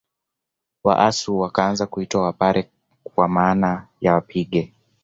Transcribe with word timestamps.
Waasu 0.83 1.39
wakaanza 1.39 1.87
kuitwa 1.87 2.21
Wapare 2.21 2.69
kwa 3.03 3.27
maana 3.27 3.87
ya 4.01 4.13
wapige 4.13 4.73